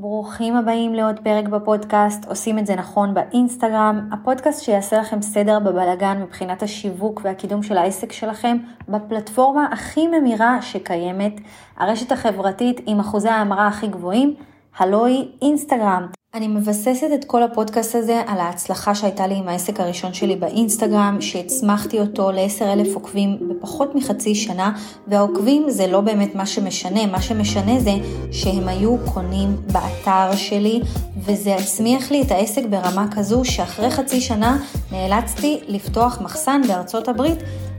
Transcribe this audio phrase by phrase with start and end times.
[0.00, 6.22] ברוכים הבאים לעוד פרק בפודקאסט, עושים את זה נכון באינסטגרם, הפודקאסט שיעשה לכם סדר בבלגן
[6.22, 8.56] מבחינת השיווק והקידום של העסק שלכם
[8.88, 11.32] בפלטפורמה הכי ממירה שקיימת,
[11.76, 14.34] הרשת החברתית עם אחוזי ההמרה הכי גבוהים,
[14.78, 16.17] הלוא היא אינסטגרם.
[16.34, 21.16] אני מבססת את כל הפודקאסט הזה על ההצלחה שהייתה לי עם העסק הראשון שלי באינסטגרם,
[21.20, 24.72] שהצמחתי אותו ל-10,000 עוקבים בפחות מחצי שנה,
[25.06, 27.90] והעוקבים זה לא באמת מה שמשנה, מה שמשנה זה
[28.32, 30.80] שהם היו קונים באתר שלי,
[31.16, 34.58] וזה הצמיח לי את העסק ברמה כזו שאחרי חצי שנה
[34.92, 37.38] נאלצתי לפתוח מחסן בארצות הברית.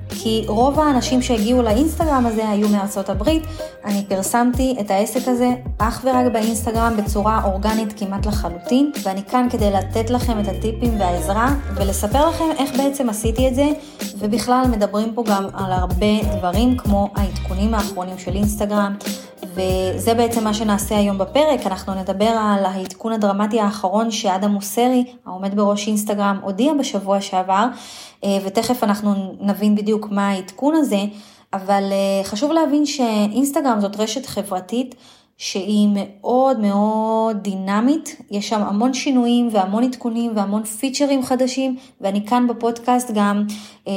[0.09, 3.43] כי רוב האנשים שהגיעו לאינסטגרם הזה היו מארצות הברית.
[3.85, 9.71] אני פרסמתי את העסק הזה אך ורק באינסטגרם בצורה אורגנית כמעט לחלוטין, ואני כאן כדי
[9.71, 13.67] לתת לכם את הטיפים והעזרה ולספר לכם איך בעצם עשיתי את זה,
[14.19, 18.95] ובכלל מדברים פה גם על הרבה דברים כמו העדכונים האחרונים של אינסטגרם.
[19.53, 25.55] וזה בעצם מה שנעשה היום בפרק, אנחנו נדבר על העדכון הדרמטי האחרון שאדם מוסרי, העומד
[25.55, 27.65] בראש אינסטגרם, הודיע בשבוע שעבר,
[28.23, 31.01] אה, ותכף אנחנו נבין בדיוק מה העדכון הזה,
[31.53, 34.95] אבל אה, חשוב להבין שאינסטגרם זאת רשת חברתית
[35.37, 42.47] שהיא מאוד מאוד דינמית, יש שם המון שינויים והמון עדכונים והמון פיצ'רים חדשים, ואני כאן
[42.47, 43.43] בפודקאסט גם
[43.87, 43.93] אה,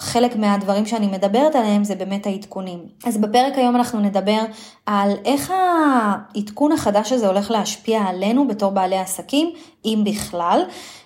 [0.00, 2.78] חלק מהדברים שאני מדברת עליהם זה באמת העדכונים.
[3.04, 4.40] אז בפרק היום אנחנו נדבר
[4.86, 9.50] על איך העדכון החדש הזה הולך להשפיע עלינו בתור בעלי עסקים,
[9.84, 10.62] אם בכלל.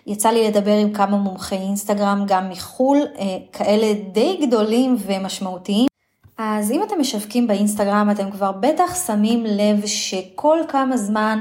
[0.06, 5.86] יצא לי לדבר עם כמה מומחי אינסטגרם גם מחו"ל, אה, כאלה די גדולים ומשמעותיים.
[6.38, 11.40] אז אם אתם משווקים באינסטגרם אתם כבר בטח שמים לב שכל כמה זמן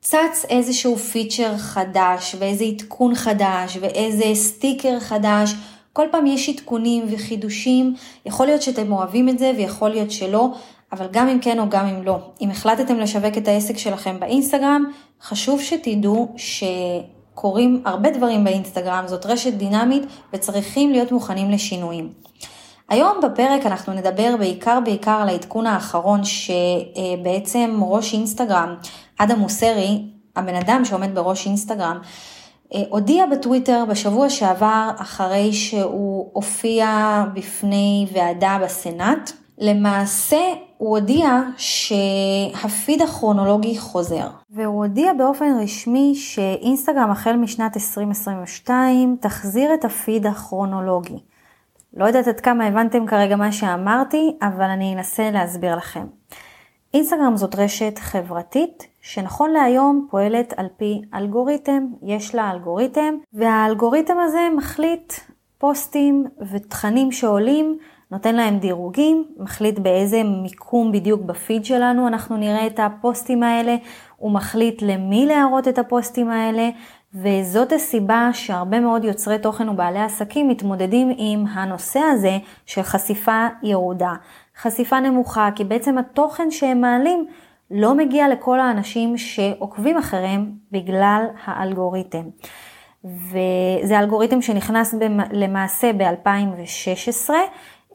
[0.00, 5.54] צץ איזשהו פיצ'ר חדש ואיזה עדכון חדש ואיזה סטיקר חדש.
[5.96, 7.94] כל פעם יש עדכונים וחידושים,
[8.26, 10.48] יכול להיות שאתם אוהבים את זה ויכול להיות שלא,
[10.92, 12.18] אבל גם אם כן או גם אם לא.
[12.40, 14.84] אם החלטתם לשווק את העסק שלכם באינסטגרם,
[15.22, 22.12] חשוב שתדעו שקורים הרבה דברים באינסטגרם, זאת רשת דינמית וצריכים להיות מוכנים לשינויים.
[22.88, 28.74] היום בפרק אנחנו נדבר בעיקר בעיקר על העדכון האחרון שבעצם ראש אינסטגרם,
[29.18, 30.02] אדם מוסרי,
[30.36, 31.98] הבן אדם שעומד בראש אינסטגרם,
[32.88, 40.40] הודיע בטוויטר בשבוע שעבר, אחרי שהוא הופיע בפני ועדה בסנאט, למעשה
[40.78, 44.28] הוא הודיע שהפיד הכרונולוגי חוזר.
[44.50, 51.18] והוא הודיע באופן רשמי שאינסטגרם החל משנת 2022 תחזיר את הפיד הכרונולוגי.
[51.96, 56.06] לא יודעת עד כמה הבנתם כרגע מה שאמרתי, אבל אני אנסה להסביר לכם.
[56.96, 64.48] אינסטגרם זאת רשת חברתית שנכון להיום פועלת על פי אלגוריתם, יש לה אלגוריתם, והאלגוריתם הזה
[64.56, 65.12] מחליט
[65.58, 67.78] פוסטים ותכנים שעולים,
[68.10, 73.76] נותן להם דירוגים, מחליט באיזה מיקום בדיוק בפיד שלנו אנחנו נראה את הפוסטים האלה,
[74.16, 76.68] הוא מחליט למי להראות את הפוסטים האלה,
[77.14, 84.12] וזאת הסיבה שהרבה מאוד יוצרי תוכן ובעלי עסקים מתמודדים עם הנושא הזה של חשיפה ירודה.
[84.58, 87.26] חשיפה נמוכה, כי בעצם התוכן שהם מעלים
[87.70, 92.22] לא מגיע לכל האנשים שעוקבים אחריהם בגלל האלגוריתם.
[93.04, 94.94] וזה אלגוריתם שנכנס
[95.32, 97.30] למעשה ב-2016.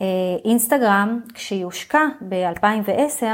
[0.01, 0.07] אה,
[0.45, 3.25] אינסטגרם, כשהיא הושקה ב-2010,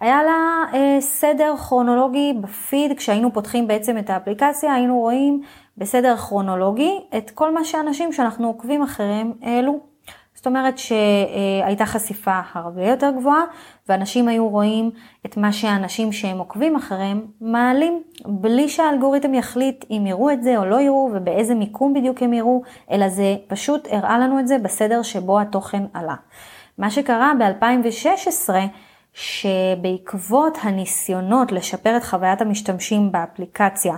[0.00, 5.42] היה לה אה, סדר כרונולוגי בפיד, כשהיינו פותחים בעצם את האפליקציה, היינו רואים
[5.78, 9.93] בסדר כרונולוגי את כל מה שאנשים שאנחנו עוקבים אחריהם העלו.
[10.44, 13.42] זאת אומרת שהייתה חשיפה הרבה יותר גבוהה,
[13.88, 14.90] ואנשים היו רואים
[15.26, 20.64] את מה שאנשים שהם עוקבים אחריהם מעלים, בלי שהאלגוריתם יחליט אם יראו את זה או
[20.64, 25.02] לא יראו, ובאיזה מיקום בדיוק הם יראו, אלא זה פשוט הראה לנו את זה בסדר
[25.02, 26.14] שבו התוכן עלה.
[26.78, 28.50] מה שקרה ב-2016,
[29.14, 33.94] שבעקבות הניסיונות לשפר את חוויית המשתמשים באפליקציה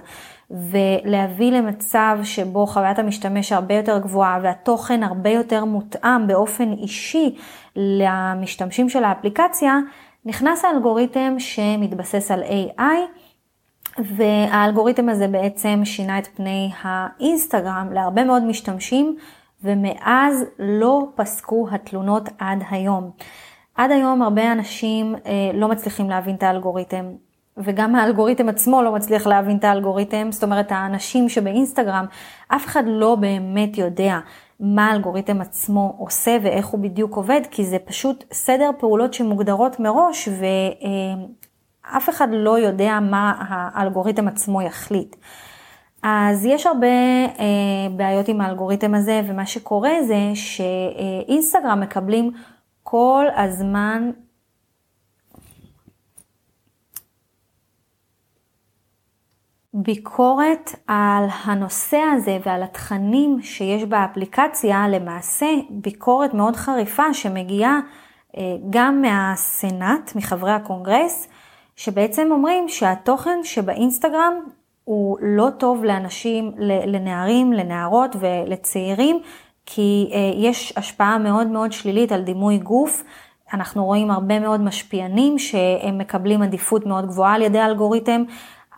[0.51, 7.37] ולהביא למצב שבו חוויית המשתמש הרבה יותר גבוהה והתוכן הרבה יותר מותאם באופן אישי
[7.77, 9.79] למשתמשים של האפליקציה,
[10.25, 12.83] נכנס האלגוריתם שמתבסס על AI
[13.99, 19.17] והאלגוריתם הזה בעצם שינה את פני האינסטגרם להרבה מאוד משתמשים
[19.63, 23.11] ומאז לא פסקו התלונות עד היום.
[23.77, 27.05] עד היום הרבה אנשים אה, לא מצליחים להבין את האלגוריתם,
[27.57, 32.07] וגם האלגוריתם עצמו לא מצליח להבין את האלגוריתם, זאת אומרת האנשים שבאינסטגרם,
[32.49, 34.19] אף אחד לא באמת יודע
[34.61, 40.29] מה האלגוריתם עצמו עושה ואיך הוא בדיוק עובד, כי זה פשוט סדר פעולות שמוגדרות מראש
[41.89, 43.33] ואף אחד לא יודע מה
[43.75, 45.17] האלגוריתם עצמו יחליט.
[46.03, 46.87] אז יש הרבה
[47.39, 47.45] אה,
[47.97, 52.33] בעיות עם האלגוריתם הזה, ומה שקורה זה שאינסטגרם מקבלים
[52.89, 54.11] כל הזמן
[59.75, 67.81] ביקורת על הנושא הזה ועל התכנים שיש באפליקציה, למעשה ביקורת מאוד חריפה שמגיעה
[68.37, 71.29] אה, גם מהסנאט, מחברי הקונגרס,
[71.77, 74.35] שבעצם אומרים שהתוכן שבאינסטגרם
[74.85, 76.53] הוא לא טוב לאנשים,
[76.87, 79.21] לנערים, לנערות ולצעירים,
[79.67, 83.03] כי אה, יש השפעה מאוד מאוד שלילית על דימוי גוף.
[83.53, 88.23] אנחנו רואים הרבה מאוד משפיענים שהם מקבלים עדיפות מאוד גבוהה על ידי האלגוריתם.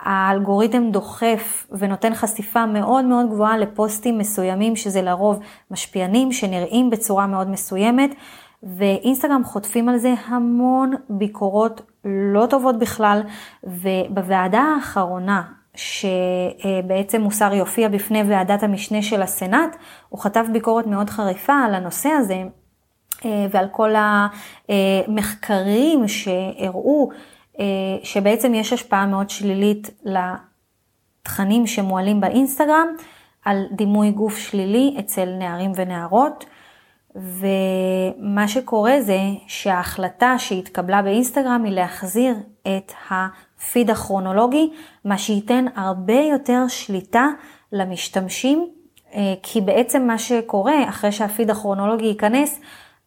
[0.01, 5.41] האלגוריתם דוחף ונותן חשיפה מאוד מאוד גבוהה לפוסטים מסוימים, שזה לרוב
[5.71, 8.15] משפיענים שנראים בצורה מאוד מסוימת,
[8.63, 13.21] ואינסטגרם חוטפים על זה המון ביקורות לא טובות בכלל,
[13.65, 15.43] ובוועדה האחרונה,
[15.79, 19.77] שבעצם מוסר יופיע בפני ועדת המשנה של הסנאט,
[20.09, 22.43] הוא חטף ביקורת מאוד חריפה על הנושא הזה,
[23.25, 23.91] ועל כל
[24.69, 27.11] המחקרים שהראו
[27.61, 27.65] אה,
[28.03, 29.91] שבעצם יש השפעה מאוד שלילית
[31.25, 32.89] לתכנים שמועלים באינסטגרם,
[33.45, 36.45] על דימוי גוף שלילי אצל נערים ונערות.
[37.15, 42.93] ומה שקורה זה שההחלטה שהתקבלה באינסטגרם היא להחזיר את
[43.59, 44.71] הפיד הכרונולוגי,
[45.05, 47.27] מה שייתן הרבה יותר שליטה
[47.73, 48.69] למשתמשים,
[49.15, 52.61] אה, כי בעצם מה שקורה אחרי שהפיד הכרונולוגי ייכנס,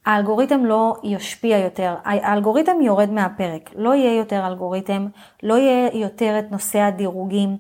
[0.06, 5.08] האלגוריתם לא ישפיע יותר, האלגוריתם יורד מהפרק, לא יהיה יותר אלגוריתם,
[5.44, 7.58] לא יהיה יותר את נושא הדירוגים.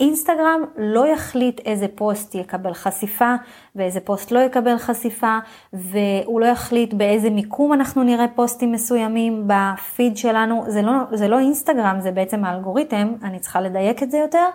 [0.00, 3.34] אינסטגרם לא יחליט איזה פוסט יקבל חשיפה
[3.76, 5.38] ואיזה פוסט לא יקבל חשיפה,
[5.72, 10.64] והוא לא יחליט באיזה מיקום אנחנו נראה פוסטים מסוימים בפיד שלנו.
[10.68, 14.46] זה לא, זה לא אינסטגרם, זה בעצם האלגוריתם, אני צריכה לדייק את זה יותר.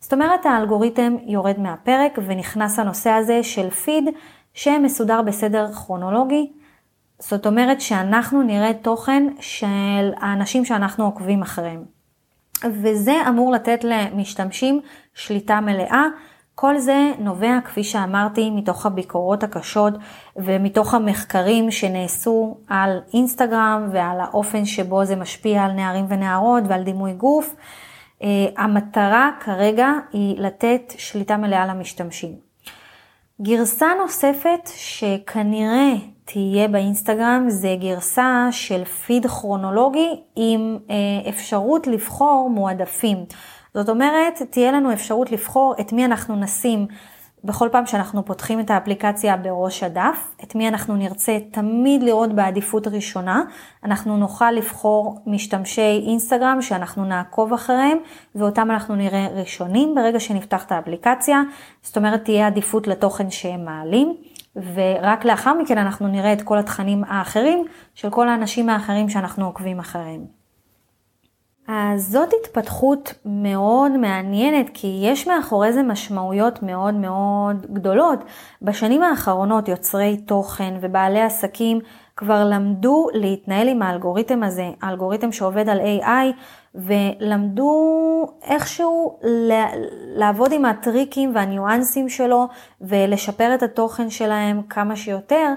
[0.00, 4.04] זאת אומרת, האלגוריתם יורד מהפרק ונכנס הנושא הזה של פיד
[4.54, 6.52] שמסודר בסדר כרונולוגי.
[7.18, 11.97] זאת אומרת שאנחנו נראה תוכן של האנשים שאנחנו עוקבים אחריהם.
[12.64, 14.80] וזה אמור לתת למשתמשים
[15.14, 16.04] שליטה מלאה.
[16.54, 19.94] כל זה נובע, כפי שאמרתי, מתוך הביקורות הקשות
[20.36, 27.12] ומתוך המחקרים שנעשו על אינסטגרם ועל האופן שבו זה משפיע על נערים ונערות ועל דימוי
[27.12, 27.54] גוף.
[28.18, 28.24] Uh,
[28.56, 32.34] המטרה כרגע היא לתת שליטה מלאה למשתמשים.
[33.42, 35.92] גרסה נוספת שכנראה
[36.32, 43.18] תהיה באינסטגרם זה גרסה של פיד כרונולוגי עם אה, אפשרות לבחור מועדפים.
[43.74, 46.86] זאת אומרת, תהיה לנו אפשרות לבחור את מי אנחנו נשים
[47.44, 52.86] בכל פעם שאנחנו פותחים את האפליקציה בראש הדף, את מי אנחנו נרצה תמיד לראות בעדיפות
[52.86, 53.42] ראשונה,
[53.84, 57.98] אנחנו נוכל לבחור משתמשי אינסטגרם שאנחנו נעקוב אחריהם,
[58.34, 61.42] ואותם אנחנו נראה ראשונים ברגע שנפתח את האפליקציה,
[61.82, 64.16] זאת אומרת תהיה עדיפות לתוכן שהם מעלים.
[64.74, 67.64] ורק לאחר מכן אנחנו נראה את כל התכנים האחרים
[67.94, 70.37] של כל האנשים האחרים שאנחנו עוקבים אחריהם.
[71.68, 78.18] אז זאת התפתחות מאוד מעניינת, כי יש מאחורי זה משמעויות מאוד מאוד גדולות.
[78.62, 81.80] בשנים האחרונות יוצרי תוכן ובעלי עסקים
[82.16, 86.32] כבר למדו להתנהל עם האלגוריתם הזה, האלגוריתם שעובד על AI,
[86.74, 87.72] ולמדו
[88.42, 89.18] איכשהו
[90.16, 92.48] לעבוד עם הטריקים והניואנסים שלו
[92.80, 95.52] ולשפר את התוכן שלהם כמה שיותר,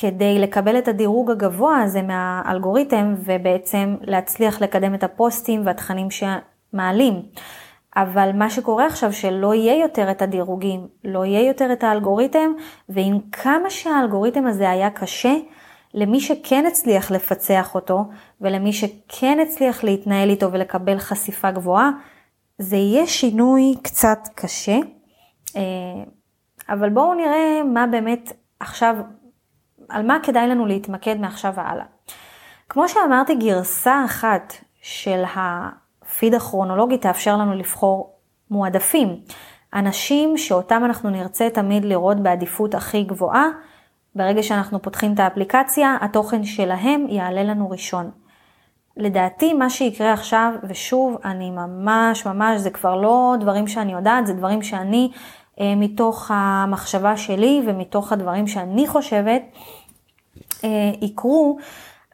[0.00, 7.22] כדי לקבל את הדירוג הגבוה הזה מהאלגוריתם ובעצם להצליח לקדם את הפוסטים והתכנים שמעלים.
[7.96, 12.52] אבל מה שקורה עכשיו שלא יהיה יותר את הדירוגים, לא יהיה יותר את האלגוריתם,
[12.88, 15.34] ועם כמה שהאלגוריתם הזה היה קשה,
[15.94, 18.04] למי שכן הצליח לפצח אותו,
[18.40, 21.90] ולמי שכן הצליח להתנהל איתו ולקבל חשיפה גבוהה,
[22.58, 24.78] זה יהיה שינוי קצת קשה.
[25.56, 25.62] אה,
[26.68, 28.96] אבל בואו נראה מה באמת עכשיו,
[29.90, 31.84] על מה כדאי לנו להתמקד מעכשיו והלאה.
[32.68, 38.12] כמו שאמרתי, גרסה אחת של הפיד הכרונולוגי תאפשר לנו לבחור
[38.50, 39.16] מועדפים.
[39.74, 43.46] אנשים שאותם אנחנו נרצה תמיד לראות בעדיפות הכי גבוהה,
[44.14, 48.10] ברגע שאנחנו פותחים את האפליקציה, התוכן שלהם יעלה לנו ראשון.
[48.96, 54.32] לדעתי מה שיקרה עכשיו, ושוב, אני ממש ממש, זה כבר לא דברים שאני יודעת, זה
[54.32, 55.10] דברים שאני,
[55.60, 59.42] אה, מתוך המחשבה שלי ומתוך הדברים שאני חושבת,
[61.00, 61.58] יקרו.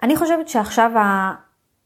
[0.02, 1.34] אני חושבת שעכשיו, ה,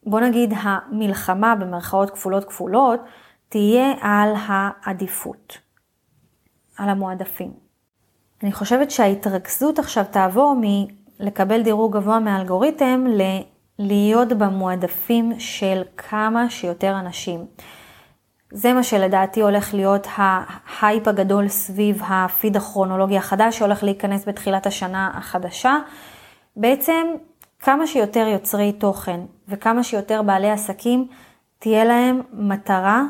[0.06, 3.00] בוא נגיד, המלחמה במרכאות כפולות כפולות,
[3.48, 5.58] תהיה על העדיפות,
[6.78, 7.52] על המועדפים.
[8.42, 13.04] אני חושבת שההתרכזות עכשיו תעבור מלקבל דירוג גבוה מהאלגוריתם
[13.78, 17.46] ללהיות במועדפים של כמה שיותר אנשים.
[18.52, 25.10] זה מה שלדעתי הולך להיות ההייפ הגדול סביב הפיד הכרונולוגי החדש שהולך להיכנס בתחילת השנה
[25.14, 25.76] החדשה.
[26.56, 27.06] בעצם
[27.60, 31.08] כמה שיותר יוצרי תוכן וכמה שיותר בעלי עסקים,
[31.58, 33.02] תהיה להם מטרה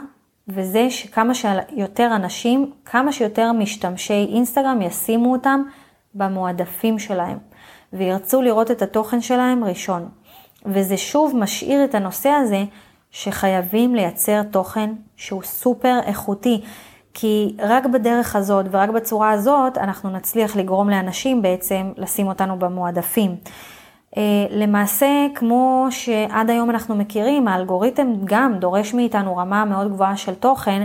[0.48, 5.62] וזה שכמה שיותר אנשים, כמה שיותר משתמשי אינסטגרם ישימו אותם
[6.14, 7.38] במועדפים שלהם,
[7.92, 10.08] וירצו לראות את התוכן שלהם ראשון.
[10.66, 12.64] וזה שוב משאיר את הנושא הזה
[13.10, 16.62] שחייבים לייצר תוכן שהוא סופר איכותי.
[17.14, 23.36] כי רק בדרך הזאת ורק בצורה הזאת אנחנו נצליח לגרום לאנשים בעצם לשים אותנו במועדפים.
[24.16, 30.34] אה, למעשה, כמו שעד היום אנחנו מכירים, האלגוריתם גם דורש מאיתנו רמה מאוד גבוהה של
[30.34, 30.84] תוכן,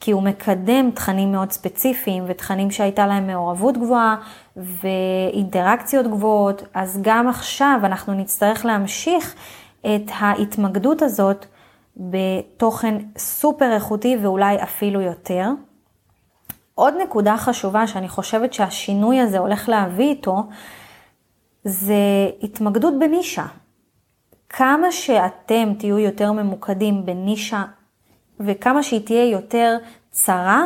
[0.00, 4.16] כי הוא מקדם תכנים מאוד ספציפיים ותכנים שהייתה להם מעורבות גבוהה
[4.56, 9.34] ואינטראקציות גבוהות, אז גם עכשיו אנחנו נצטרך להמשיך
[9.80, 11.46] את ההתמקדות הזאת
[11.96, 15.48] בתוכן סופר איכותי ואולי אפילו יותר.
[16.78, 20.42] עוד נקודה חשובה שאני חושבת שהשינוי הזה הולך להביא איתו,
[21.64, 21.94] זה
[22.42, 23.46] התמקדות בנישה.
[24.48, 27.64] כמה שאתם תהיו יותר ממוקדים בנישה
[28.40, 29.76] וכמה שהיא תהיה יותר
[30.10, 30.64] צרה,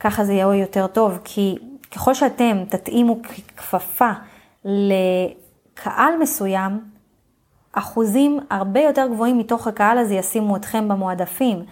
[0.00, 1.56] ככה זה יהיה יותר טוב, כי
[1.90, 3.16] ככל שאתם תתאימו
[3.56, 4.10] כפפה
[4.64, 6.80] לקהל מסוים,
[7.72, 11.64] אחוזים הרבה יותר גבוהים מתוך הקהל הזה ישימו אתכם במועדפים.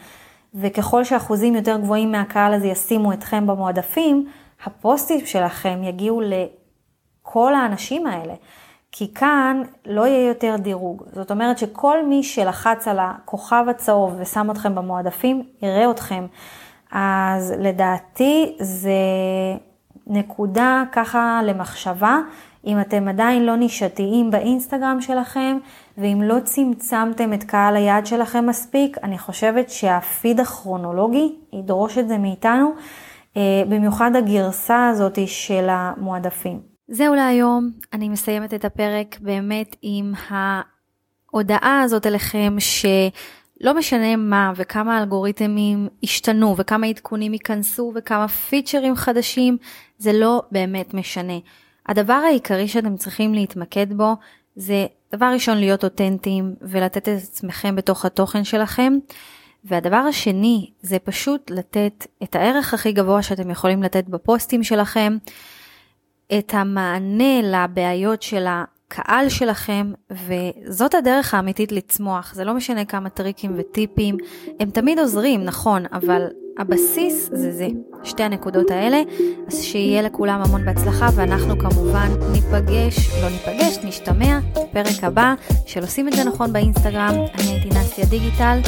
[0.57, 4.29] וככל שאחוזים יותר גבוהים מהקהל הזה ישימו אתכם במועדפים,
[4.65, 8.35] הפוסטים שלכם יגיעו לכל האנשים האלה.
[8.93, 11.03] כי כאן לא יהיה יותר דירוג.
[11.13, 16.27] זאת אומרת שכל מי שלחץ על הכוכב הצהוב ושם אתכם במועדפים, יראה אתכם.
[16.93, 18.91] אז לדעתי זה
[20.07, 22.19] נקודה ככה למחשבה.
[22.67, 25.59] אם אתם עדיין לא נישתיים באינסטגרם שלכם,
[25.99, 32.19] ואם לא צמצמתם את קהל היעד שלכם מספיק, אני חושבת שהפיד הכרונולוגי ידרוש את זה
[32.19, 32.75] מאיתנו,
[33.37, 36.61] אה, במיוחד הגרסה הזאת של המועדפים.
[36.89, 44.99] זהו להיום, אני מסיימת את הפרק באמת עם ההודעה הזאת אליכם שלא משנה מה וכמה
[44.99, 49.57] אלגוריתמים השתנו וכמה עדכונים ייכנסו וכמה פיצ'רים חדשים,
[49.99, 51.39] זה לא באמת משנה.
[51.89, 54.15] הדבר העיקרי שאתם צריכים להתמקד בו
[54.57, 58.99] זה דבר ראשון להיות אותנטיים ולתת את עצמכם בתוך התוכן שלכם.
[59.65, 65.17] והדבר השני זה פשוט לתת את הערך הכי גבוה שאתם יכולים לתת בפוסטים שלכם,
[66.39, 72.35] את המענה לבעיות של הקהל שלכם, וזאת הדרך האמיתית לצמוח.
[72.35, 74.17] זה לא משנה כמה טריקים וטיפים,
[74.61, 76.27] הם תמיד עוזרים, נכון, אבל
[76.59, 77.69] הבסיס זה זה,
[78.05, 79.03] שתי הנקודות האלה,
[79.49, 85.35] אז שיהיה לכולם המון בהצלחה, ואנחנו כמובן ניפגש, לא ניפגש, נשתמע בפרק הבא
[85.67, 87.15] של עושים את זה נכון באינסטגרם.
[87.15, 88.59] אני הייתי נסטיה דיגיטל,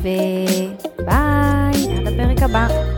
[0.00, 2.91] וביי, עד הפרק הבא.